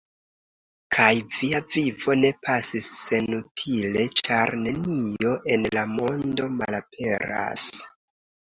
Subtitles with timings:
[0.95, 7.69] Kaj via vivo ne pasis senutile, ĉar nenio en la mondo malaperas.